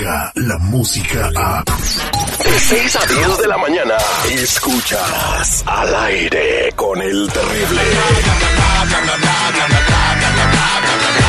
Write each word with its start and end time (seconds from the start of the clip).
la 0.00 0.58
música 0.58 1.30
a... 1.36 1.62
De 1.62 2.58
6 2.58 2.96
a 2.96 3.06
10 3.06 3.38
de 3.38 3.48
la 3.48 3.58
mañana, 3.58 3.96
escuchas 4.30 5.62
al 5.66 5.94
aire 5.94 6.72
con 6.74 7.00
el 7.02 7.30
terrible. 7.30 7.80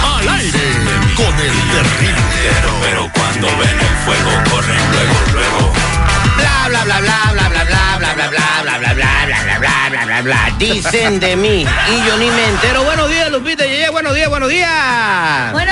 Al 0.03 0.29
aire 0.29 0.59
con 1.15 1.26
el 1.26 1.57
terrible. 1.71 2.21
Pero 2.81 3.12
cuando 3.13 3.48
ven 3.57 3.79
el 3.79 3.95
fuego 4.05 4.31
corren 4.49 4.91
luego, 4.91 5.15
luego. 5.34 5.73
Bla 6.38 6.67
bla 6.70 6.84
bla 6.85 6.99
bla 7.01 7.31
bla 7.34 7.49
bla 7.49 7.63
bla 7.65 7.98
bla 7.98 8.15
bla 8.15 8.29
bla 8.29 8.62
bla 8.62 8.77
bla 8.77 8.77
bla 8.77 8.93
bla 8.93 9.26
bla 9.26 9.59
bla 9.59 9.90
bla 9.90 10.05
bla 10.05 10.21
bla 10.21 10.55
dicen 10.57 11.20
de 11.20 11.35
mí 11.35 11.65
y 11.65 12.07
yo 12.07 12.17
ni 12.17 12.29
me 12.29 12.45
entero. 12.49 12.84
Buenos 12.84 13.09
días, 13.09 13.31
Lupita 13.31 13.65
buenos 13.91 14.15
días, 14.15 14.29
buenos 14.29 14.49
días. 14.49 15.51
Buenos 15.51 15.70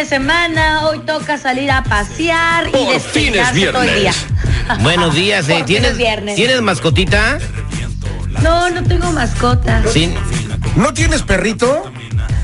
de 0.00 0.06
semana. 0.06 0.86
Hoy 0.86 1.00
toca 1.00 1.36
salir 1.36 1.70
a 1.70 1.82
pasear 1.82 2.68
y 2.68 2.70
Por 2.70 3.00
fin 3.00 3.34
es 3.34 3.70
todo 3.70 3.82
el 3.82 4.00
día. 4.00 4.14
Buenos 4.80 5.14
días, 5.14 5.46
eh. 5.50 5.62
¿Tienes, 5.66 5.90
es 5.90 5.98
viernes. 5.98 6.36
¿Tienes 6.36 6.62
mascotita? 6.62 7.38
No, 8.42 8.70
no 8.70 8.82
tengo 8.82 9.12
mascota. 9.12 9.82
Sí. 9.92 10.14
¿No 10.74 10.94
tienes 10.94 11.22
perrito? 11.22 11.92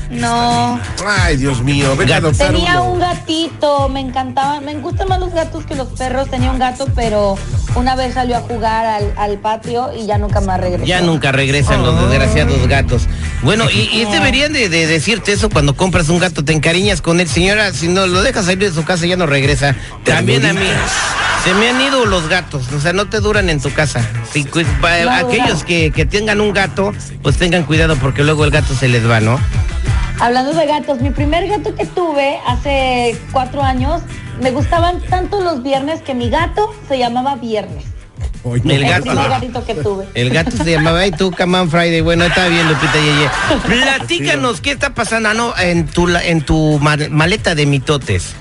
No. 0.09 0.79
Ay, 1.05 1.37
Dios 1.37 1.61
mío, 1.61 1.95
vete 1.97 2.13
a 2.13 2.17
adoptar 2.17 2.51
Tenía 2.53 2.81
uno. 2.81 2.93
un 2.93 2.99
gatito, 2.99 3.89
me 3.89 3.99
encantaban, 3.99 4.63
me 4.63 4.73
gustan 4.75 5.07
más 5.09 5.19
los 5.19 5.33
gatos 5.33 5.65
que 5.65 5.75
los 5.75 5.87
perros. 5.89 6.29
Tenía 6.29 6.51
un 6.51 6.59
gato, 6.59 6.87
pero 6.95 7.37
una 7.75 7.95
vez 7.95 8.13
salió 8.13 8.37
a 8.37 8.41
jugar 8.41 8.85
al, 8.85 9.13
al 9.17 9.37
patio 9.39 9.91
y 9.93 10.05
ya 10.05 10.17
nunca 10.17 10.39
más 10.41 10.59
regresó. 10.61 10.85
Ya 10.85 11.01
nunca 11.01 11.31
regresan 11.31 11.83
los 11.83 12.09
desgraciados 12.09 12.67
gatos. 12.67 13.07
Bueno, 13.43 13.65
y, 13.69 13.89
y 14.01 14.05
deberían 14.05 14.53
de, 14.53 14.69
de 14.69 14.87
decirte 14.87 15.33
eso 15.33 15.49
cuando 15.49 15.75
compras 15.75 16.09
un 16.09 16.19
gato, 16.19 16.43
te 16.43 16.53
encariñas 16.53 17.01
con 17.01 17.19
él. 17.19 17.27
Señora, 17.27 17.73
si 17.73 17.87
no 17.87 18.07
lo 18.07 18.21
dejas 18.21 18.45
salir 18.45 18.59
de 18.69 18.71
su 18.73 18.83
casa 18.85 19.05
ya 19.05 19.17
no 19.17 19.25
regresa. 19.25 19.75
También 20.03 20.45
a 20.45 20.53
mí. 20.53 20.59
Se 21.43 21.53
me 21.53 21.69
han 21.69 21.79
ido 21.81 22.05
los 22.05 22.27
gatos, 22.27 22.63
o 22.73 22.79
sea, 22.81 22.93
no 22.93 23.05
te 23.07 23.19
duran 23.19 23.49
en 23.49 23.61
tu 23.61 23.71
casa. 23.71 24.01
Si, 24.33 24.43
cu- 24.43 24.63
pa- 24.81 24.99
No 25.03 25.11
aquellos 25.11 25.63
que 25.63 25.91
tengan 26.09 26.41
un 26.41 26.51
gato, 26.51 26.93
pues 27.21 27.37
tengan 27.37 27.63
cuidado 27.63 27.95
porque 27.97 28.23
luego 28.23 28.43
el 28.43 28.51
gato 28.51 28.73
se 28.73 28.87
les 28.89 29.07
va, 29.09 29.19
¿no? 29.21 29.39
Hablando 30.19 30.53
de 30.53 30.65
gatos, 30.65 30.99
mi 31.01 31.11
primer 31.11 31.47
gato 31.47 31.75
que 31.75 31.85
tuve 31.85 32.39
hace 32.47 33.15
cuatro 33.31 33.61
años, 33.61 34.01
me 34.41 34.51
gustaban 34.51 34.99
tanto 35.09 35.41
los 35.41 35.61
viernes 35.63 36.01
que 36.01 36.13
mi 36.15 36.29
gato 36.29 36.73
se 36.87 36.97
llamaba 36.97 37.35
Viernes. 37.35 37.83
Ay, 38.43 38.61
El 38.65 38.71
El 38.71 38.83
gato. 38.87 39.03
primer 39.03 39.29
gatito 39.29 39.65
que 39.65 39.75
tuve. 39.75 40.07
El 40.15 40.29
gato 40.31 40.51
se 40.51 40.71
llamaba 40.71 41.05
y 41.05 41.11
tú, 41.11 41.31
Come 41.31 41.59
on 41.59 41.69
Friday. 41.69 42.01
Bueno, 42.01 42.25
está 42.25 42.47
bien, 42.47 42.67
Lupita 42.67 42.93
Yeye. 42.93 43.29
Platícanos, 43.67 44.61
¿qué 44.61 44.71
está 44.71 44.93
pasando 44.93 45.29
ah, 45.29 45.33
no, 45.33 45.57
en 45.57 45.85
tu, 45.85 46.07
en 46.09 46.41
tu 46.41 46.79
ma- 46.81 46.97
maleta 47.11 47.53
de 47.55 47.65
mitotes? 47.65 48.33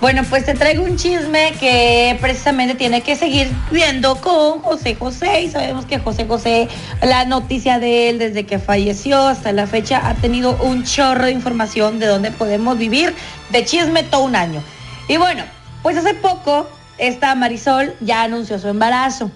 Bueno, 0.00 0.22
pues 0.30 0.44
te 0.44 0.54
traigo 0.54 0.84
un 0.84 0.96
chisme 0.96 1.54
que 1.58 2.16
precisamente 2.20 2.76
tiene 2.76 3.00
que 3.00 3.16
seguir 3.16 3.50
viendo 3.72 4.14
con 4.20 4.60
José 4.60 4.94
José 4.94 5.42
y 5.42 5.50
sabemos 5.50 5.86
que 5.86 5.98
José 5.98 6.24
José, 6.24 6.68
la 7.02 7.24
noticia 7.24 7.80
de 7.80 8.08
él 8.08 8.20
desde 8.20 8.46
que 8.46 8.60
falleció 8.60 9.18
hasta 9.26 9.50
la 9.50 9.66
fecha 9.66 10.08
ha 10.08 10.14
tenido 10.14 10.56
un 10.62 10.84
chorro 10.84 11.24
de 11.24 11.32
información 11.32 11.98
de 11.98 12.06
dónde 12.06 12.30
podemos 12.30 12.78
vivir 12.78 13.12
de 13.50 13.64
chisme 13.64 14.04
todo 14.04 14.22
un 14.22 14.36
año. 14.36 14.62
Y 15.08 15.16
bueno, 15.16 15.42
pues 15.82 15.96
hace 15.96 16.14
poco 16.14 16.68
esta 16.98 17.34
Marisol 17.34 17.92
ya 18.00 18.22
anunció 18.22 18.60
su 18.60 18.68
embarazo, 18.68 19.32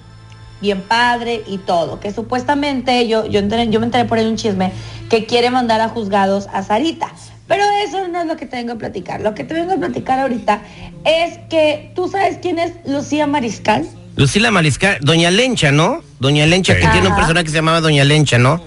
bien 0.61 0.81
padre 0.83 1.43
y 1.45 1.59
todo, 1.59 1.99
que 1.99 2.13
supuestamente 2.13 3.09
yo, 3.09 3.27
yo, 3.27 3.41
enteré- 3.41 3.69
yo 3.69 3.81
me 3.81 3.87
enteré 3.87 4.05
por 4.05 4.19
ahí 4.19 4.27
un 4.27 4.37
chisme 4.37 4.71
que 5.11 5.27
quiere 5.27 5.51
mandar 5.51 5.81
a 5.81 5.89
juzgados 5.89 6.47
a 6.53 6.63
Sarita. 6.63 7.09
Pero 7.49 7.65
eso 7.85 8.09
no 8.09 8.21
es 8.21 8.27
lo 8.27 8.37
que 8.37 8.47
te 8.47 8.57
vengo 8.57 8.73
a 8.73 8.77
platicar. 8.77 9.21
Lo 9.21 9.35
que 9.35 9.45
te 9.45 9.55
vengo 9.55 9.73
a 9.73 9.77
platicar 9.77 10.19
ahorita 10.21 10.63
es 11.05 11.39
que 11.51 11.93
tú 11.95 12.09
sabes 12.09 12.39
quién 12.41 12.59
es 12.59 12.73
Lucía 12.87 13.27
Mariscal. 13.27 13.87
Lucila 14.17 14.51
Mariscal, 14.51 14.99
Doña 15.01 15.31
Lencha, 15.31 15.73
¿no? 15.73 16.03
Doña 16.21 16.47
Lencha, 16.47 16.75
que 16.77 16.87
tiene 16.89 17.09
un 17.09 17.17
personaje 17.17 17.45
que 17.45 17.51
se 17.51 17.57
llamaba 17.57 17.81
Doña 17.81 18.05
Lencha, 18.05 18.39
¿no? 18.39 18.61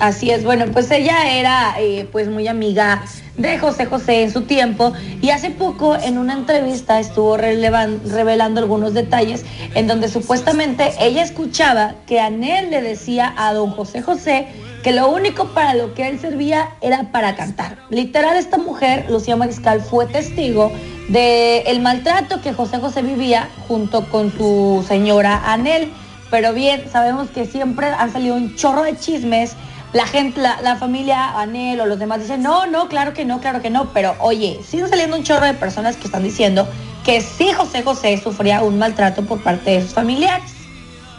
Así 0.00 0.30
es, 0.30 0.44
bueno, 0.44 0.66
pues 0.72 0.90
ella 0.90 1.32
era 1.32 1.74
eh, 1.80 2.08
pues 2.12 2.28
muy 2.28 2.46
amiga 2.46 3.02
de 3.36 3.58
José 3.58 3.86
José 3.86 4.22
en 4.22 4.32
su 4.32 4.42
tiempo 4.42 4.92
y 5.20 5.30
hace 5.30 5.50
poco 5.50 5.96
en 5.96 6.18
una 6.18 6.34
entrevista 6.34 7.00
estuvo 7.00 7.36
revelando 7.36 8.60
algunos 8.60 8.94
detalles 8.94 9.44
en 9.74 9.86
donde 9.86 10.08
supuestamente 10.08 10.92
ella 11.00 11.22
escuchaba 11.22 11.94
que 12.06 12.20
Anel 12.20 12.70
le 12.70 12.82
decía 12.82 13.32
a 13.36 13.52
don 13.54 13.70
José 13.70 14.02
José 14.02 14.46
que 14.88 14.94
lo 14.94 15.10
único 15.10 15.48
para 15.48 15.74
lo 15.74 15.92
que 15.92 16.08
él 16.08 16.18
servía 16.18 16.70
era 16.80 17.12
para 17.12 17.36
cantar. 17.36 17.76
Literal 17.90 18.38
esta 18.38 18.56
mujer, 18.56 19.04
Lucía 19.10 19.36
Mariscal, 19.36 19.82
fue 19.82 20.06
testigo 20.06 20.72
de 21.08 21.58
el 21.66 21.82
maltrato 21.82 22.40
que 22.40 22.54
José 22.54 22.78
José 22.78 23.02
vivía 23.02 23.50
junto 23.68 24.08
con 24.08 24.32
su 24.32 24.82
señora 24.88 25.52
Anel. 25.52 25.92
Pero 26.30 26.54
bien, 26.54 26.84
sabemos 26.90 27.28
que 27.28 27.44
siempre 27.44 27.88
han 27.88 28.10
salido 28.10 28.34
un 28.34 28.56
chorro 28.56 28.84
de 28.84 28.96
chismes. 28.96 29.56
La 29.92 30.06
gente, 30.06 30.40
la, 30.40 30.62
la 30.62 30.76
familia 30.76 31.38
Anel 31.38 31.82
o 31.82 31.84
los 31.84 31.98
demás 31.98 32.20
dicen, 32.20 32.42
no, 32.42 32.64
no, 32.64 32.88
claro 32.88 33.12
que 33.12 33.26
no, 33.26 33.42
claro 33.42 33.60
que 33.60 33.68
no. 33.68 33.92
Pero 33.92 34.14
oye, 34.20 34.58
siguen 34.66 34.88
saliendo 34.88 35.18
un 35.18 35.22
chorro 35.22 35.44
de 35.44 35.52
personas 35.52 35.98
que 35.98 36.06
están 36.06 36.22
diciendo 36.22 36.66
que 37.04 37.20
sí 37.20 37.52
José 37.52 37.82
José 37.82 38.18
sufría 38.22 38.62
un 38.62 38.78
maltrato 38.78 39.22
por 39.22 39.42
parte 39.42 39.72
de 39.72 39.82
sus 39.82 39.92
familiares. 39.92 40.50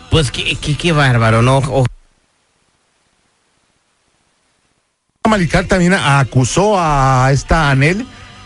Pues 0.10 0.32
qué, 0.32 0.58
qué, 0.60 0.76
qué 0.76 0.92
bárbaro, 0.92 1.44
¿no? 1.44 1.62
Malicar 5.30 5.66
también 5.66 5.94
acusó 5.94 6.76
a 6.78 7.30
esta 7.32 7.70
Anel 7.72 8.06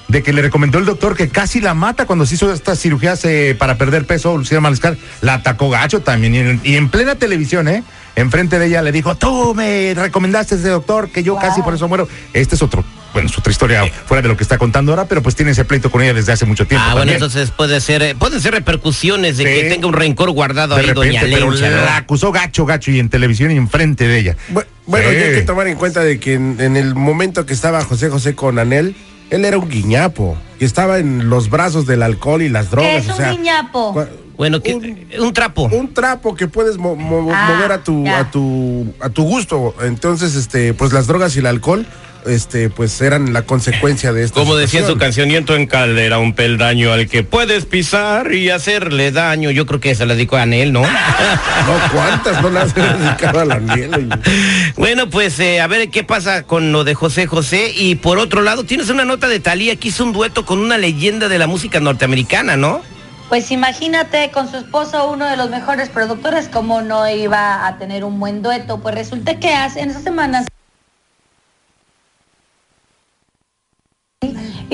de 0.10 0.22
que 0.22 0.32
le 0.34 0.42
recomendó 0.44 0.78
el 0.78 0.86
doctor 0.86 1.16
que 1.16 1.30
casi 1.30 1.60
la 1.60 1.74
mata 1.74 2.06
cuando 2.06 2.26
se 2.28 2.36
hizo 2.36 2.52
estas 2.54 2.80
cirugías 2.80 3.24
eh, 3.26 3.56
para 3.58 3.78
perder 3.78 4.06
peso. 4.06 4.38
Lucía 4.38 4.60
Mariscal 4.60 4.98
la 5.22 5.36
atacó 5.36 5.70
gacho 5.72 6.02
también 6.02 6.36
y 6.36 6.40
en, 6.40 6.62
y 6.64 6.76
en 6.76 6.90
plena 6.90 7.16
televisión, 7.16 7.68
¿eh? 7.68 7.84
Enfrente 8.16 8.60
de 8.60 8.68
ella 8.68 8.84
le 8.84 8.92
dijo, 8.92 9.16
tú 9.16 9.56
me 9.56 9.94
recomendaste 9.96 10.54
a 10.54 10.58
ese 10.60 10.70
doctor 10.70 11.10
que 11.10 11.24
yo 11.24 11.34
Wow. 11.34 11.42
casi 11.42 11.62
por 11.64 11.74
eso 11.74 11.88
muero. 11.88 12.08
Este 12.34 12.54
es 12.54 12.62
otro, 12.62 12.84
bueno, 13.12 13.28
es 13.28 13.36
otra 13.36 13.50
historia 13.52 13.86
fuera 14.06 14.22
de 14.22 14.28
lo 14.28 14.38
que 14.38 14.44
está 14.44 14.60
contando 14.60 14.92
ahora, 14.92 15.06
pero 15.06 15.24
pues 15.24 15.36
tiene 15.36 15.52
ese 15.54 15.66
pleito 15.66 15.90
con 15.90 16.04
ella 16.04 16.14
desde 16.14 16.32
hace 16.32 16.46
mucho 16.46 16.68
tiempo. 16.68 16.86
Ah, 16.88 16.94
bueno, 16.94 17.12
entonces 17.12 17.50
puede 17.50 17.82
ser, 17.82 18.04
eh, 18.04 18.14
pueden 18.14 18.40
ser 18.40 18.54
repercusiones 18.54 19.38
de 19.38 19.46
Sí. 19.46 19.50
que 19.64 19.70
tenga 19.70 19.88
un 19.88 19.94
rencor 19.94 20.30
guardado 20.30 20.76
de 20.76 20.82
ahí 20.82 20.88
repente, 20.88 21.08
Doña 21.08 21.22
pero 21.22 21.50
Lencha, 21.50 21.70
¿no? 21.72 21.86
la 21.86 21.96
acusó 21.98 22.32
gacho, 22.32 22.66
gacho 22.68 22.92
y 22.92 23.00
en 23.00 23.10
televisión 23.10 23.50
y 23.50 23.56
enfrente 23.58 24.08
de 24.08 24.20
ella. 24.20 24.38
Bu- 24.54 24.64
Bueno, 24.86 25.10
hay 25.10 25.16
que 25.16 25.42
tomar 25.44 25.68
en 25.68 25.78
cuenta 25.78 26.02
de 26.04 26.20
que 26.20 26.34
en, 26.34 26.60
en 26.60 26.76
el 26.78 26.96
momento 26.96 27.46
que 27.46 27.54
estaba 27.54 27.84
José 27.84 28.10
José 28.10 28.36
con 28.36 28.60
Anel, 28.60 28.96
él 29.30 29.46
era 29.46 29.58
un 29.58 29.70
guiñapo, 29.70 30.38
que 30.60 30.66
estaba 30.66 31.00
en 31.00 31.30
los 31.30 31.50
brazos 31.50 31.86
del 31.86 32.04
alcohol 32.04 32.42
y 32.42 32.50
las 32.50 32.70
drogas. 32.70 32.92
¿Qué 32.92 32.98
es 32.98 33.08
o 33.08 33.12
un 33.12 33.18
sea, 33.18 33.32
guiñapo? 33.32 34.06
Bueno, 34.36 34.62
que, 34.62 34.74
Un- 34.74 35.08
un, 35.20 35.34
trapo. 35.34 35.64
un 35.72 35.94
trapo 35.94 36.34
que 36.36 36.48
puedes 36.48 36.78
mo- 36.78 36.96
mo- 36.96 37.32
Ah, 37.34 37.54
mover 37.56 37.72
a 37.72 37.84
tu 37.84 38.04
ya. 38.04 38.20
a 38.20 38.32
tu 38.32 38.92
a 39.00 39.10
tu 39.10 39.24
gusto 39.24 39.76
entonces 39.84 40.34
este 40.36 40.74
pues 40.74 40.92
las 40.92 41.06
drogas 41.06 41.36
y 41.36 41.40
el 41.40 41.46
alcohol 41.46 41.86
este 42.26 42.70
pues 42.70 43.00
eran 43.02 43.34
la 43.34 43.44
consecuencia 43.44 44.14
de 44.14 44.24
esto 44.24 44.40
Como 44.40 44.56
decía 44.56 44.82
en 44.82 44.88
su 44.88 44.98
cancionamiento 44.98 45.56
en 45.56 45.68
caldera, 45.68 46.20
un 46.20 46.34
peldaño 46.34 46.92
al 46.92 47.08
que 47.08 47.24
puedes 47.24 47.66
pisar 47.66 48.34
y 48.34 48.50
hacerle 48.50 49.12
daño. 49.12 49.52
Yo 49.52 49.66
creo 49.66 49.80
que 49.80 49.96
se 49.96 50.06
lo 50.06 50.16
dedicó 50.16 50.38
a 50.38 50.44
Anel, 50.44 50.72
¿no? 50.72 50.82
no 50.84 51.92
cuántas 51.92 52.42
no 52.42 52.50
las 52.50 52.74
dedicado 52.74 53.40
a 53.40 53.46
la 53.46 53.60
miel 53.60 53.94
oye. 53.96 54.10
bueno, 54.78 55.10
pues 55.10 55.40
eh, 55.40 55.62
a 55.62 55.68
ver 55.68 55.90
qué 55.90 56.04
pasa 56.04 56.44
con 56.44 56.72
lo 56.72 56.84
de 56.84 56.94
José 56.94 57.28
José. 57.28 57.72
Y 57.76 57.96
por 57.96 58.20
otro 58.20 58.42
lado, 58.42 58.64
tienes 58.64 58.90
una 58.90 59.06
nota 59.06 59.28
de 59.28 59.40
Talía 59.40 59.76
que 59.76 59.90
hizo 59.90 60.04
un 60.04 60.14
dueto 60.14 60.46
con 60.46 60.60
una 60.60 60.78
leyenda 60.78 61.28
de 61.28 61.40
la 61.40 61.48
música 61.48 61.80
norteamericana, 61.80 62.58
¿no? 62.58 62.82
Pues 63.30 63.50
imagínate 63.52 64.30
con 64.32 64.50
su 64.50 64.58
esposo, 64.58 65.10
uno 65.10 65.26
de 65.26 65.38
los 65.38 65.50
mejores 65.50 65.90
productores, 65.90 66.50
cómo 66.50 66.82
no 66.82 67.10
iba 67.10 67.66
a 67.66 67.78
tener 67.78 68.04
un 68.04 68.20
buen 68.20 68.42
dueto. 68.42 68.80
Pues 68.80 68.96
resulta 68.96 69.40
que 69.40 69.54
hace 69.54 69.82
en 69.82 69.90
esas 69.90 70.04
semanas. 70.04 70.46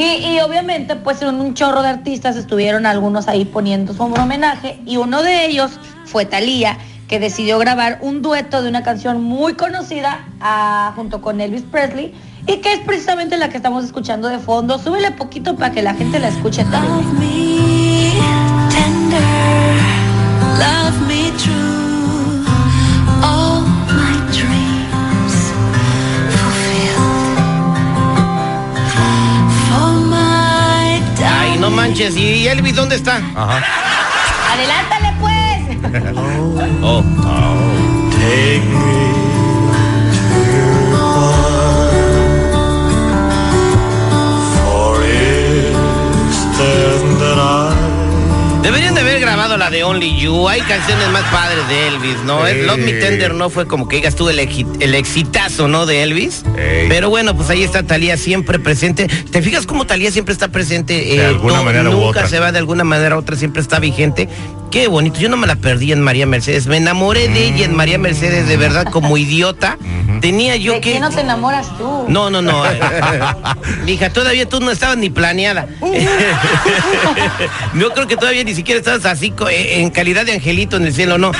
Y, 0.01 0.39
obviamente, 0.39 0.95
pues 0.95 1.21
en 1.21 1.35
un 1.41 1.53
chorro 1.55 1.81
de 1.81 1.89
artistas 1.89 2.37
estuvieron 2.37 2.85
algunos 2.85 3.27
ahí 3.27 3.43
poniendo 3.43 3.93
su 3.93 4.01
homenaje 4.01 4.79
y 4.85 4.95
uno 4.95 5.21
de 5.21 5.45
ellos 5.45 5.71
fue 6.05 6.25
Thalía, 6.25 6.77
que 7.09 7.19
decidió 7.19 7.59
grabar 7.59 7.99
un 8.01 8.21
dueto 8.21 8.61
de 8.61 8.69
una 8.69 8.81
canción 8.81 9.21
muy 9.21 9.55
conocida 9.55 10.25
ah, 10.39 10.93
junto 10.95 11.21
con 11.21 11.41
Elvis 11.41 11.63
Presley 11.63 12.13
y 12.47 12.57
que 12.61 12.71
es 12.71 12.79
precisamente 12.79 13.35
la 13.35 13.49
que 13.49 13.57
estamos 13.57 13.83
escuchando 13.83 14.29
de 14.29 14.39
fondo. 14.39 14.79
Súbele 14.79 15.11
poquito 15.11 15.57
para 15.57 15.71
que 15.71 15.81
la 15.81 15.93
gente 15.93 16.17
la 16.19 16.29
escuche 16.29 16.63
también. 16.63 16.93
Love 16.93 17.19
me 17.19 18.13
tender, 18.69 19.75
love 20.59 21.07
me 21.07 21.31
true, 21.37 21.78
manches. 31.89 32.15
¿Y 32.15 32.47
Elvis 32.47 32.75
dónde 32.75 32.95
está? 32.95 33.17
Ajá. 33.35 33.63
Adelántale 34.51 35.13
pues. 35.19 35.39
Oh. 36.81 37.03
Take 38.11 38.61
me 38.65 39.18
Deberían 48.69 48.93
de 48.93 49.01
haber 49.01 49.19
grabado 49.19 49.57
la 49.57 49.71
de 49.71 49.83
Only 49.83 50.15
You. 50.19 50.47
Hay 50.47 50.61
canciones 50.61 51.09
más 51.09 51.23
padres 51.31 51.67
de 51.69 51.87
Elvis, 51.87 52.17
¿no? 52.23 52.45
El 52.45 52.67
Love 52.67 52.77
Me 52.77 52.93
Tender 52.93 53.33
no 53.33 53.49
fue 53.49 53.65
como 53.65 53.87
que 53.87 53.95
digas 53.95 54.15
tú 54.15 54.29
el, 54.29 54.37
exi- 54.37 54.67
el 54.79 54.93
exitazo, 54.93 55.67
¿no? 55.67 55.87
De 55.87 56.03
Elvis. 56.03 56.43
Ey. 56.55 56.87
Pero 56.87 57.09
bueno, 57.09 57.35
pues 57.35 57.49
ahí 57.49 57.63
está 57.63 57.81
Talía 57.81 58.15
siempre 58.15 58.59
presente. 58.59 59.07
¿Te 59.07 59.41
fijas 59.41 59.65
cómo 59.65 59.87
Talía 59.87 60.11
siempre 60.11 60.33
está 60.33 60.49
presente? 60.49 61.15
Eh, 61.15 61.17
De 61.17 61.25
alguna 61.25 61.63
manera 61.63 61.89
u 61.89 61.93
Nunca 61.93 62.05
otra. 62.09 62.27
se 62.27 62.39
va 62.39 62.51
de 62.51 62.59
alguna 62.59 62.83
manera 62.83 63.15
u 63.15 63.19
otra, 63.19 63.35
siempre 63.35 63.59
está 63.63 63.79
vigente. 63.79 64.29
Qué 64.71 64.87
bonito. 64.87 65.19
Yo 65.19 65.29
no 65.29 65.37
me 65.37 65.47
la 65.47 65.55
perdí 65.55 65.91
en 65.91 66.01
María 66.01 66.25
Mercedes. 66.27 66.67
Me 66.67 66.77
enamoré 66.77 67.27
de 67.27 67.47
ella 67.47 67.65
en 67.65 67.75
María 67.75 67.97
Mercedes, 67.97 68.47
de 68.47 68.55
verdad, 68.55 68.85
como 68.91 69.17
idiota. 69.17 69.77
Tenía 70.21 70.55
yo 70.57 70.73
¿De 70.73 70.81
que. 70.81 70.91
quién 70.91 71.01
no 71.01 71.09
te 71.09 71.21
enamoras 71.21 71.75
tú? 71.77 72.05
No, 72.07 72.29
no, 72.29 72.41
no. 72.41 72.63
Hija, 73.87 74.11
todavía 74.11 74.47
tú 74.47 74.59
no 74.59 74.69
estabas 74.69 74.97
ni 74.97 75.09
planeada. 75.09 75.67
Yo 77.73 77.93
creo 77.93 78.07
que 78.07 78.17
todavía 78.17 78.43
ni 78.43 78.53
siquiera 78.53 78.79
estabas 78.79 79.05
así 79.05 79.33
eh, 79.49 79.81
en 79.81 79.89
calidad 79.89 80.25
de 80.25 80.33
angelito 80.33 80.77
en 80.77 80.85
el 80.85 80.93
cielo, 80.93 81.17
no. 81.17 81.31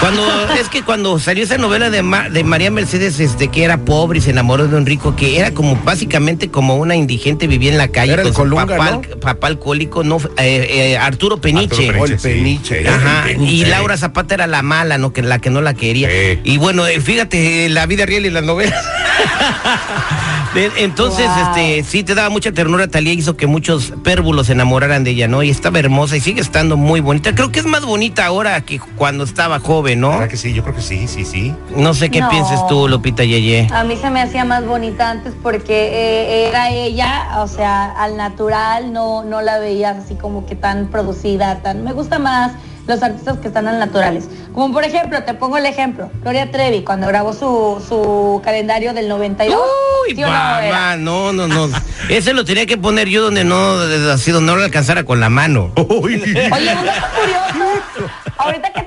Cuando, 0.00 0.22
es 0.60 0.68
que 0.68 0.82
cuando 0.82 1.18
salió 1.18 1.44
esa 1.44 1.56
novela 1.56 1.88
de, 1.88 2.02
Ma- 2.02 2.28
de 2.28 2.44
María 2.44 2.70
Mercedes, 2.70 3.20
este, 3.20 3.48
que 3.48 3.64
era 3.64 3.78
pobre 3.78 4.18
y 4.18 4.20
se 4.20 4.30
enamoró 4.30 4.68
de 4.68 4.76
un 4.76 4.84
rico, 4.84 5.16
que 5.16 5.38
era 5.38 5.52
como 5.52 5.76
básicamente 5.76 6.50
como 6.50 6.76
una 6.76 6.94
indigente, 6.94 7.46
vivía 7.46 7.70
en 7.72 7.78
la 7.78 7.88
calle 7.88 8.12
Era 8.12 8.22
el 8.22 8.32
con 8.34 8.50
su 8.50 8.54
papá, 8.54 8.90
¿no? 8.90 9.00
papá 9.20 9.46
alcohólico, 9.46 10.04
no, 10.04 10.18
eh, 10.36 10.66
eh, 10.92 10.98
Arturo 10.98 11.38
Peniche. 11.38 11.88
Arturo 11.88 12.06
sí. 12.18 12.28
peniche. 12.28 12.86
Ajá, 12.86 13.30
el 13.30 13.40
y. 13.48 13.64
Laura 13.64 13.96
Zapata 13.96 14.34
era 14.34 14.46
la 14.46 14.60
mala, 14.62 14.98
¿no? 14.98 15.12
Que 15.14 15.22
la 15.22 15.38
que 15.38 15.48
no 15.48 15.62
la 15.62 15.72
quería. 15.72 16.10
Sí. 16.10 16.38
Y 16.44 16.58
bueno, 16.58 16.86
eh, 16.86 17.00
fíjate, 17.00 17.68
la 17.70 17.86
vida 17.86 18.04
real 18.04 18.26
y 18.26 18.30
las 18.30 18.44
novelas. 18.44 18.84
Entonces, 20.76 21.26
Wow. 21.26 21.48
este, 21.56 21.82
sí 21.82 22.04
te 22.04 22.14
daba 22.14 22.30
mucha 22.30 22.52
ternura, 22.52 22.86
Talía 22.86 23.12
hizo 23.12 23.36
que 23.36 23.46
muchos 23.46 23.92
pérvulos 24.04 24.46
se 24.46 24.52
enamoraran 24.52 25.02
de 25.02 25.10
ella, 25.10 25.26
¿no? 25.26 25.42
Y 25.42 25.50
estaba 25.50 25.78
hermosa 25.80 26.16
y 26.16 26.20
sigue 26.20 26.40
estando 26.40 26.76
muy 26.76 27.00
bonita. 27.00 27.34
Creo 27.34 27.50
que 27.50 27.58
es 27.60 27.66
más 27.66 27.84
bonita 27.84 28.24
ahora 28.26 28.60
que 28.60 28.78
cuando 28.78 29.24
estaba 29.24 29.58
joven, 29.58 30.00
¿no? 30.00 30.10
¿Verdad 30.10 30.28
que 30.28 30.36
sí? 30.36 30.52
Yo 30.52 30.62
creo 30.62 30.76
que 30.76 30.82
sí, 30.82 31.08
sí, 31.08 31.24
sí. 31.24 31.54
No 31.76 31.92
sé 31.94 32.10
qué 32.10 32.20
No. 32.20 32.28
pienses 32.28 32.64
tú, 32.68 32.86
Lupita 32.88 33.24
Yeye. 33.24 33.68
A 33.72 33.82
mí 33.84 33.96
se 33.96 34.10
me 34.10 34.22
hacía 34.22 34.44
más 34.44 34.64
bonita 34.64 35.10
antes 35.10 35.34
porque 35.42 35.74
eh, 35.92 36.48
era 36.48 36.70
ella, 36.70 37.40
o 37.42 37.48
sea, 37.48 37.90
al 37.90 38.16
natural, 38.16 38.92
no, 38.92 39.24
no 39.24 39.42
la 39.42 39.58
veías 39.58 39.96
así 40.04 40.14
como 40.14 40.46
que 40.46 40.54
tan 40.54 40.86
producida, 40.88 41.62
tan. 41.62 41.82
Me 41.82 41.92
gusta 41.92 42.18
más 42.20 42.52
los 42.86 43.02
artistas 43.02 43.38
que 43.38 43.48
están 43.48 43.66
al 43.68 43.78
naturales. 43.78 44.28
Como 44.52 44.72
por 44.72 44.84
ejemplo, 44.84 45.22
te 45.24 45.34
pongo 45.34 45.56
el 45.56 45.66
ejemplo, 45.66 46.10
Gloria 46.22 46.50
Trevi, 46.50 46.82
cuando 46.84 47.06
grabó 47.06 47.32
su, 47.32 47.82
su 47.86 48.40
calendario 48.44 48.92
del 48.94 49.08
92. 49.08 49.58
Uy, 50.06 50.14
¿sí 50.14 50.20
no, 50.20 51.32
no, 51.32 51.48
no. 51.48 51.68
Ese 52.08 52.34
lo 52.34 52.44
tenía 52.44 52.66
que 52.66 52.76
poner 52.76 53.08
yo 53.08 53.22
donde 53.22 53.44
no, 53.44 53.78
así 54.12 54.30
donde 54.30 54.52
no 54.52 54.58
lo 54.58 54.64
alcanzara 54.64 55.04
con 55.04 55.20
la 55.20 55.30
mano. 55.30 55.72
Uy. 55.76 56.14
Oye, 56.14 56.74
un 56.74 56.86
dato 56.86 57.06
curioso. 57.20 58.10
Ahorita 58.36 58.72
que 58.72 58.83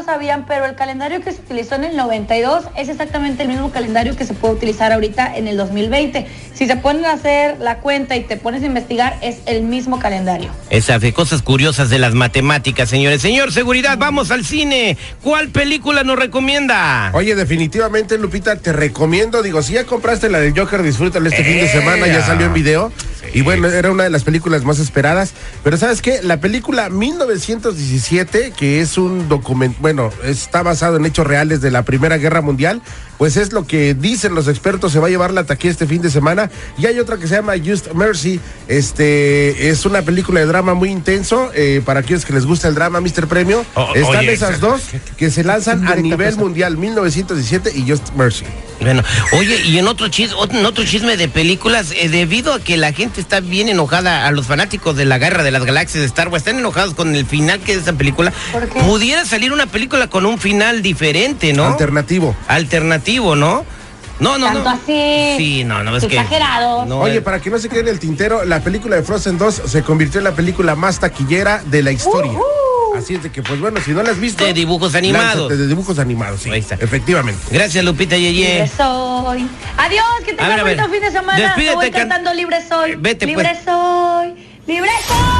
lo 0.00 0.06
sabían, 0.06 0.46
pero 0.46 0.64
el 0.64 0.74
calendario 0.74 1.20
que 1.20 1.32
se 1.32 1.40
utilizó 1.40 1.74
en 1.74 1.84
el 1.84 1.96
92 1.96 2.64
es 2.76 2.88
exactamente 2.88 3.42
el 3.42 3.48
mismo 3.48 3.70
calendario 3.70 4.16
que 4.16 4.24
se 4.24 4.32
puede 4.32 4.54
utilizar 4.54 4.92
ahorita 4.92 5.36
en 5.36 5.46
el 5.46 5.56
2020. 5.58 6.26
Si 6.54 6.66
se 6.66 6.76
ponen 6.76 7.04
a 7.04 7.12
hacer 7.12 7.58
la 7.60 7.78
cuenta 7.78 8.16
y 8.16 8.22
te 8.24 8.36
pones 8.36 8.62
a 8.62 8.66
investigar, 8.66 9.18
es 9.20 9.38
el 9.46 9.62
mismo 9.62 9.98
calendario. 9.98 10.50
Esas 10.70 11.00
de 11.02 11.12
cosas 11.12 11.42
curiosas 11.42 11.90
de 11.90 11.98
las 11.98 12.14
matemáticas, 12.14 12.88
señores. 12.88 13.20
Señor 13.20 13.52
Seguridad, 13.52 13.98
vamos 13.98 14.30
al 14.30 14.44
cine. 14.44 14.96
¿Cuál 15.22 15.48
película 15.48 16.02
nos 16.02 16.18
recomienda? 16.18 17.10
Oye, 17.12 17.34
definitivamente, 17.34 18.16
Lupita, 18.16 18.56
te 18.56 18.72
recomiendo. 18.72 19.42
Digo, 19.42 19.62
si 19.62 19.74
ya 19.74 19.84
compraste 19.84 20.30
la 20.30 20.40
del 20.40 20.58
Joker, 20.58 20.82
disfrútala 20.82 21.28
este 21.28 21.44
fin 21.44 21.58
de 21.58 21.68
semana, 21.68 22.06
ya 22.06 22.24
salió 22.24 22.46
en 22.46 22.54
video. 22.54 22.92
Y 23.32 23.42
bueno, 23.42 23.68
era 23.68 23.90
una 23.90 24.04
de 24.04 24.10
las 24.10 24.24
películas 24.24 24.64
más 24.64 24.78
esperadas. 24.78 25.32
Pero 25.62 25.76
¿sabes 25.76 26.02
qué? 26.02 26.20
La 26.22 26.40
película 26.40 26.88
1917, 26.88 28.52
que 28.56 28.80
es 28.80 28.98
un 28.98 29.28
documento, 29.28 29.76
bueno, 29.92 30.12
está 30.22 30.62
basado 30.62 30.98
en 30.98 31.04
hechos 31.04 31.26
reales 31.26 31.60
de 31.60 31.72
la 31.72 31.82
Primera 31.82 32.16
Guerra 32.16 32.42
Mundial, 32.42 32.80
pues 33.20 33.36
es 33.36 33.52
lo 33.52 33.66
que 33.66 33.92
dicen 33.92 34.34
los 34.34 34.48
expertos, 34.48 34.92
se 34.92 34.98
va 34.98 35.08
a 35.08 35.10
llevar 35.10 35.34
la 35.34 35.44
taquilla 35.44 35.72
este 35.72 35.86
fin 35.86 36.00
de 36.00 36.08
semana. 36.08 36.50
Y 36.78 36.86
hay 36.86 36.98
otra 36.98 37.18
que 37.18 37.28
se 37.28 37.34
llama 37.34 37.52
Just 37.62 37.92
Mercy. 37.92 38.40
Este 38.66 39.68
es 39.68 39.84
una 39.84 40.00
película 40.00 40.40
de 40.40 40.46
drama 40.46 40.72
muy 40.72 40.88
intenso. 40.88 41.50
eh, 41.54 41.82
para 41.84 42.00
aquellos 42.00 42.24
que 42.24 42.32
les 42.32 42.46
gusta 42.46 42.68
el 42.68 42.74
drama, 42.74 42.98
Mr. 43.02 43.26
Premio. 43.26 43.62
Oh, 43.74 43.92
Están 43.94 44.20
oye, 44.20 44.32
esas 44.32 44.58
dos 44.58 44.84
que 45.18 45.30
se 45.30 45.44
lanzan 45.44 45.86
a 45.86 45.96
nivel 45.96 46.34
mundial, 46.36 46.78
1917 46.78 47.72
y 47.76 47.90
Just 47.90 48.14
Mercy. 48.14 48.46
Bueno, 48.80 49.02
oye, 49.32 49.60
y 49.66 49.78
en 49.78 49.86
otro 49.88 50.08
chisme, 50.08 50.36
en 50.52 50.64
otro 50.64 50.84
chisme 50.84 51.18
de 51.18 51.28
películas, 51.28 51.92
eh, 51.94 52.08
debido 52.08 52.54
a 52.54 52.60
que 52.60 52.78
la 52.78 52.94
gente 52.94 53.20
está 53.20 53.40
bien 53.40 53.68
enojada, 53.68 54.26
a 54.26 54.30
los 54.30 54.46
fanáticos 54.46 54.96
de 54.96 55.04
la 55.04 55.18
Guerra 55.18 55.42
de 55.42 55.50
las 55.50 55.66
Galaxias 55.66 56.00
de 56.00 56.06
Star 56.06 56.28
Wars, 56.28 56.40
están 56.40 56.58
enojados 56.58 56.94
con 56.94 57.14
el 57.14 57.26
final 57.26 57.60
que 57.60 57.72
es 57.72 57.82
esa 57.82 57.92
película, 57.92 58.32
pudiera 58.86 59.26
salir 59.26 59.52
una 59.52 59.66
película 59.66 60.06
con 60.06 60.24
un 60.24 60.38
final 60.38 60.80
diferente, 60.80 61.52
¿no? 61.52 61.66
Alternativo. 61.66 62.34
Alternativo, 62.48 63.09
¿no? 63.18 63.64
No, 64.20 64.36
no, 64.36 64.46
Tanto 64.46 64.64
no. 64.64 64.70
así. 64.70 65.34
Sí, 65.38 65.64
no, 65.64 65.82
no, 65.82 65.96
es 65.96 66.04
que... 66.04 66.16
Exagerados. 66.18 66.86
No, 66.86 67.00
Oye, 67.00 67.22
para 67.22 67.40
que 67.40 67.48
no 67.48 67.58
se 67.58 67.70
quede 67.70 67.80
en 67.80 67.88
el 67.88 67.98
tintero, 67.98 68.44
la 68.44 68.60
película 68.60 68.96
de 68.96 69.02
Frozen 69.02 69.38
2 69.38 69.62
se 69.66 69.82
convirtió 69.82 70.18
en 70.18 70.24
la 70.24 70.32
película 70.32 70.76
más 70.76 71.00
taquillera 71.00 71.62
de 71.64 71.82
la 71.82 71.90
historia. 71.90 72.32
Así 72.96 73.14
es 73.14 73.22
de 73.22 73.30
que, 73.32 73.42
pues 73.42 73.58
bueno, 73.60 73.80
si 73.82 73.92
no 73.92 74.02
la 74.02 74.10
has 74.10 74.20
visto. 74.20 74.44
De 74.44 74.52
dibujos 74.52 74.94
animados. 74.94 75.48
De 75.48 75.66
dibujos 75.66 75.98
animados, 75.98 76.42
sí. 76.42 76.50
Ahí 76.50 76.60
está. 76.60 76.74
Efectivamente. 76.74 77.40
Gracias, 77.50 77.82
Lupita 77.82 78.16
Libre 78.16 78.32
Yeye. 78.34 78.68
soy. 78.68 79.48
Adiós, 79.78 80.04
que 80.26 80.34
ver. 80.64 80.76
bonito 80.76 80.92
fin 80.92 81.00
de 81.00 81.10
semana. 81.10 81.38
Despídete, 81.40 81.70
Me 81.70 81.74
voy 81.76 81.90
can- 81.90 82.00
cantando 82.02 82.34
Libre 82.34 82.58
soy. 82.68 82.96
Vete, 82.96 83.24
libre 83.26 83.48
pues. 83.52 83.64
soy. 83.64 84.34
Libre 84.66 84.90
soy. 85.06 85.39